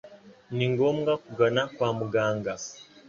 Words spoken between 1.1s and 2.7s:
kugana kwa muganga.